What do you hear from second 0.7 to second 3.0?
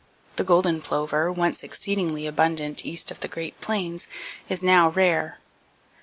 plover, once exceedingly abundant